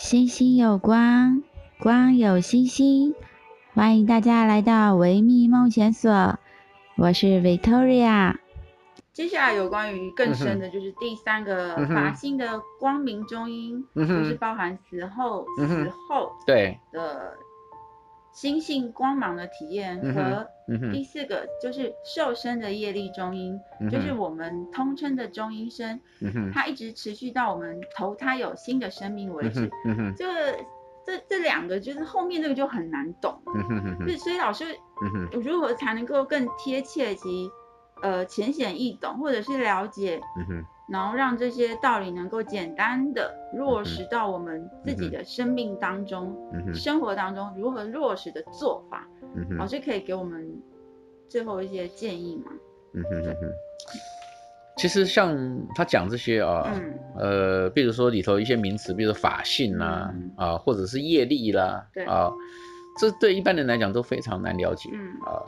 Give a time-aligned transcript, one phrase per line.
[0.00, 1.42] 星星有光，
[1.80, 3.16] 光有星星，
[3.74, 6.38] 欢迎大家来到维密梦想所，
[6.96, 8.36] 我是 Victoria。
[9.12, 16.78] 接下来有关于更深的，就是第三个法性的光明中音，就、嗯、是包含死后、嗯、死后对。
[16.92, 17.36] 的
[18.32, 20.46] 心性光芒的体验和。
[20.92, 29.70] 第四个就是受身的业力中音，嗯，就是我们通称的中音声，嗯，它一直持续到我们投胎有新的生命为止。
[29.86, 30.58] 嗯、这个
[31.06, 37.50] 这这两个就是后面这个就很难懂，嗯，所以所以老师，嗯，如何才能够更贴切及
[38.02, 40.20] 呃浅显易懂，或者是了解？
[40.88, 50.50] 嗯然后让这些道理能够简单的落实到我们自己的生命当中、嗯、生活当中，如何落实的做法，嗯、老师可以给我们
[51.28, 52.52] 最后一些建议吗？
[52.94, 53.52] 嗯哼哼哼。
[54.78, 55.36] 其实像
[55.74, 62.30] 他讲这些啊，嗯、呃，比如说里头一些名词，比如说法性啦、嗯，啊，或者是业力啦，对啊，
[62.98, 65.42] 这对一般人来讲都非常难了解，嗯啊。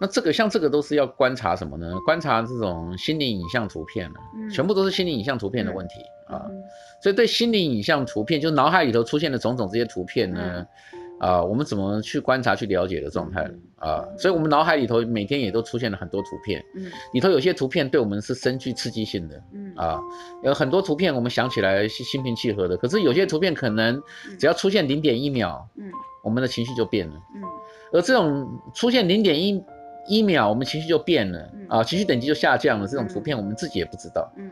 [0.00, 1.94] 那这个像这个都是要观察什么呢？
[2.06, 5.94] 观察这种心灵影像图片、嗯、全部都是心灵影像图片的问题、
[6.30, 6.46] 嗯、啊。
[7.02, 13.42] 所以对心灵影像图片，就脑海里头出现的种种这些图片呢，嗯、啊，我们怎么去观察、去了解的状态
[13.76, 14.02] 啊？
[14.16, 20.00] 所以我们脑海里头每天也都出现了很多图片，嗯，里头有些图片对我们是深具刺激性的，嗯啊，
[20.42, 24.02] 有很多图片我们想起来是心平气和的，可是有些图片可能
[24.38, 25.90] 只要出现零点一秒，嗯，
[26.24, 27.42] 我们的情绪就变了，嗯，
[27.92, 29.62] 而这种出现零点一。
[30.10, 32.86] 一秒，我们情绪就变了、嗯、啊，情绪等级就下降了。
[32.86, 34.50] 这种图片我们自己也不知道，嗯，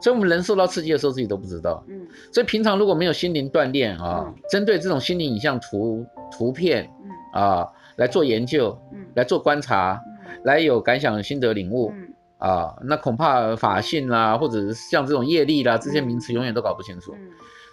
[0.00, 6.90] 所以我们人受到刺激的时候自己都不知道，嗯，所以平常如果没有心灵锻炼啊、嗯，针对这种心灵影像图图片，
[7.34, 17.14] 嗯啊，来做研究，嗯，来做观察，嗯、来有感想、心得、领悟，嗯啊，那恐怕法性啦，或者是像这种业力啦，这些名词永远都搞不清楚。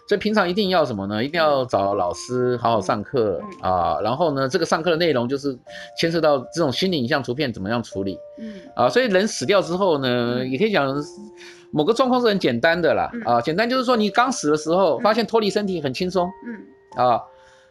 [0.07, 1.23] 所以平常一定要什么呢？
[1.23, 3.97] 一定要找老师好好上课、嗯、啊。
[4.01, 5.57] 然后呢，这个上课的内容就是
[5.97, 8.17] 牵涉到这种心理影像图片怎么样处理。
[8.39, 10.93] 嗯啊，所以人死掉之后呢，嗯、也可以讲
[11.71, 13.09] 某个状况是很简单的啦。
[13.13, 16.29] 嗯、啊，简单就是说你刚死的时候发现脱离身体很轻松。
[16.45, 17.21] 嗯啊，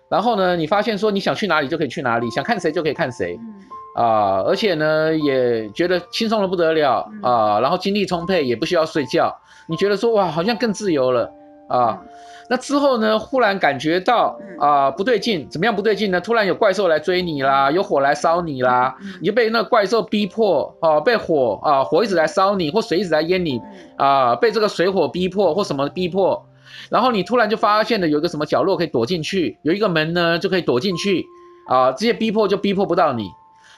[0.08, 3.38] 然后呢，你发现说你想去哪里就可以去哪里，想看谁就可以看谁。
[3.38, 3.54] 嗯
[3.96, 9.36] 啊，而且呢也觉得轻松的不得了啊，然后精力充沛，也不需要睡觉。
[9.68, 11.30] 你觉得说哇，好像更自由了。
[11.70, 12.02] 啊，
[12.48, 13.16] 那之后呢？
[13.16, 16.20] 忽然感觉到啊不对劲，怎么样不对劲呢？
[16.20, 23.62] 突然有怪兽来追你啦，有火来烧你啦，你就被那个怪兽逼迫啊，被火啊火一直来烧你，或水一直来淹你
[23.96, 26.44] 啊，被这个水火逼迫或什么逼迫，
[26.90, 31.24] 然后你突然就发现了有一个什么角落可以躲进去，有一个门呢就可以躲进去
[31.68, 33.30] 啊，这些逼迫就逼迫不到你，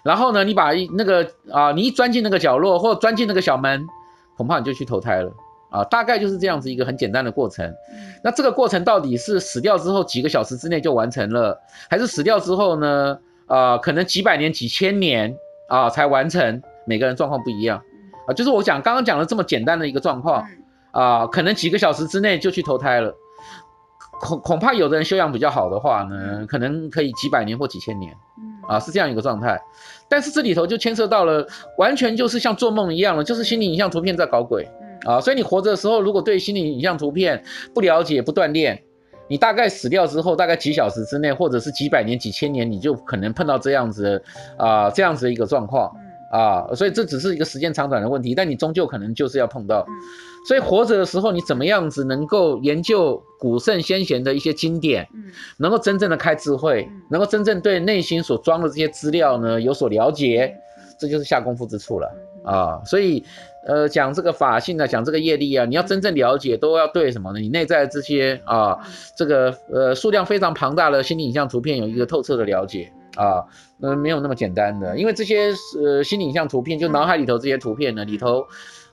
[0.02, 3.86] 然后呢，你把那个啊你一钻进那个角落或钻进那个小门，
[4.38, 5.30] 恐怕你就去投胎了。
[5.72, 7.66] 啊，大概就是这样子一个很简单的过程。
[7.90, 13.18] 嗯，那这个过程到底是死掉之后几个小时之内就完成了，还是死掉之后呢？
[13.46, 15.34] 啊，可能几百年、几千年
[15.68, 16.62] 啊才完成？
[16.86, 17.82] 每个人状况不一样。
[18.26, 20.46] 啊，就是我讲刚刚讲的这么简单的一个状况
[20.90, 23.14] 啊，可能几个小时之内就去投胎了。
[24.20, 28.14] 恐恐怕有的人修养比较好的话呢，可能可以几百年或几千年。
[28.68, 29.60] 啊，是这样一个状态。
[30.08, 31.44] 但是这里头就牵涉到了，
[31.78, 34.68] 完全就是像做梦一样了，就是心理影像图片在搞鬼。
[35.04, 37.42] 啊，所以你活着的时候，如果对心理影像图片
[37.74, 38.82] 不了解、不锻炼，
[39.28, 44.22] 你大概死掉之后，大概几小时之内，或者是几百年、几千年，你就可能碰到这样子
[44.58, 45.90] 啊，这样子的一个状况
[46.30, 46.66] 啊。
[46.74, 49.86] 所以这只是一个时间长短的问题，但你终究可能就是要碰到。
[50.46, 55.08] 所以活着的时候，你怎么样子能够研究古圣先贤的一些经典，
[55.56, 60.52] 能够真正的开智慧，能够真正对内心所装的这些资料呢有所了解，
[60.98, 62.12] 这就是下功夫之处了
[62.44, 62.82] 啊。
[62.84, 63.24] 所以。
[63.64, 67.38] 呃，讲这个法性啊，讲这个业力啊，你要真正了解，都要对什么呢？
[67.38, 68.76] 你内在这些啊，
[69.16, 73.44] 这个呃数量非常庞大的心理影像图片有一个透彻的了解啊，
[73.80, 78.44] 嗯，没有那么简单的，因为这些呃心理影像图片，就脑海里头这些图片呢，里头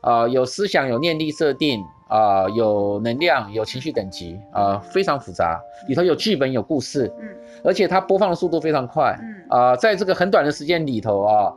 [0.01, 7.29] 啊有思想、有念力设定啊，有能量、有情绪等级啊，非常复杂，里头有剧本、有故事，嗯，
[7.63, 11.53] 而且它播放的速度非常快，嗯啊，在这个很短的时间里头啊。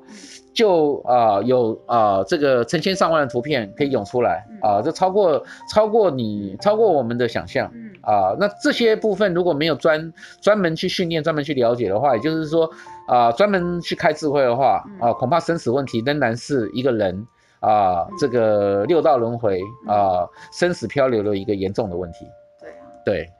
[0.54, 7.66] 就啊、呃、有啊、呃、这个成千上万的图片可以涌出来啊，这、呃、超过超过你超过我们的想象
[8.02, 8.36] 啊、呃。
[8.38, 10.12] 那这些部分如果没有专
[10.42, 12.66] 专门去训练、专门去了解的话，也就是说
[13.08, 17.26] 啊、呃，专门去开智慧的话啊、呃，恐怕生死问题仍然是一个人
[17.62, 22.28] 啊、呃、这个六道轮回啊生死漂流的一个严重的问题。
[22.60, 23.32] 对啊，对，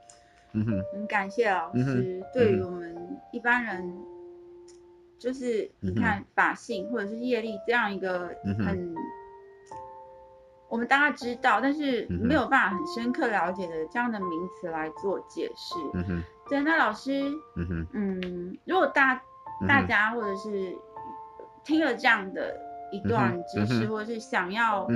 [0.53, 3.95] 嗯哼，很感谢老师、嗯、对于我们一般人。
[5.19, 8.29] 就是你看法性或者是业力这样一个
[8.59, 8.93] 很
[10.69, 15.77] 我们大家知道，但是没有办法很深刻了解的这样的名词来做解释。
[15.95, 16.23] 嗯哼。
[16.49, 17.23] 对，那老师，
[17.55, 19.23] 嗯哼，嗯，如果大
[19.69, 20.77] 大家或者是
[21.63, 22.61] 听了这样的
[22.93, 24.87] 一段知识，或者是想要，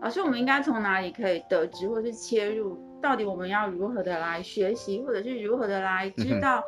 [0.00, 2.78] 老师，我们应该从哪里可以得知，或者是切入？
[3.02, 6.62] 到底我们要如何的来学习，或者是如何的来知道？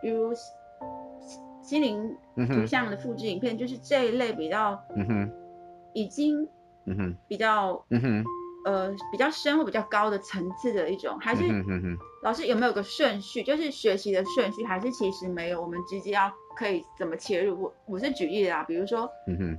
[0.00, 0.32] 比如
[1.62, 4.80] 心灵图像的复制影片，就是这一类比较，
[5.92, 6.48] 已经，
[7.26, 7.84] 比较。
[8.64, 11.42] 呃，比较深或比较高的层次的一种，还是
[12.22, 13.42] 老师有没有个顺序？
[13.42, 15.60] 就是学习的顺序，还是其实没有？
[15.60, 17.60] 我们直接要可以怎么切入？
[17.60, 19.58] 我我是举例的啊，比如说，嗯哼，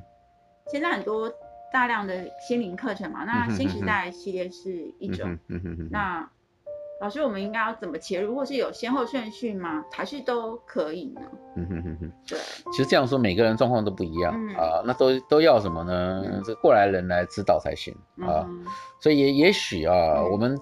[0.72, 1.32] 现在很多
[1.72, 6.30] 大量的心灵课程嘛，那新时代系列是一种，嗯哼，那。
[7.04, 9.84] 老师，我们应该要怎么切入，或是有先后顺序吗？
[9.92, 11.22] 还是都可以呢？
[11.58, 12.40] 嗯哼哼哼，对。
[12.72, 16.24] 其实这样说，每个人状况都不一样啊、嗯呃，那都都要什么呢？
[16.26, 18.72] 嗯、这过来人来指导才行啊、嗯呃。
[19.02, 20.56] 所以也也许啊，嗯、我们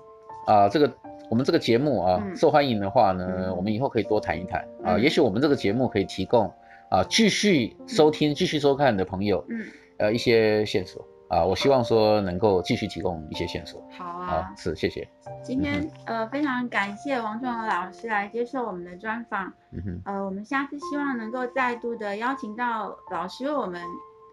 [0.48, 0.92] 啊、呃、这个
[1.30, 4.96] 我们这个节目啊、嗯、受欢迎的话呢，嗯、我们以后可以多谈一谈啊。
[4.96, 6.52] 嗯、也许我们这个节目可以提供
[6.90, 9.64] 啊继续收听、继、嗯、续收看的朋友，嗯，
[10.00, 11.08] 呃一些线索。
[11.32, 13.82] 啊，我希望说能够继续提供一些线索。
[13.98, 15.08] 好啊，好，是，谢谢。
[15.42, 19.48] 今天、嗯、呃非常感谢王仲和老师来接受我们的专访。
[19.72, 23.82] 嗯哼，呃，我们下次希望能够再度的邀请到老师，为我们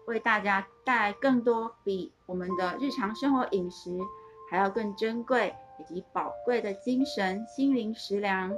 [0.07, 3.97] 为大家带来更多比我们的日常生活饮食
[4.51, 8.53] 还要更珍贵以及宝贵的精神心灵食粮。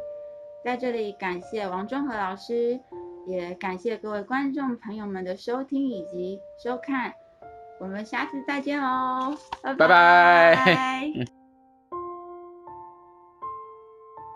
[0.66, 2.80] 在这里感谢王仲和老师，
[3.28, 7.14] 也感谢各位观众朋友们的收听以及收看。
[7.82, 9.88] 我们下次再见哦，拜拜。
[10.56, 11.12] 拜拜。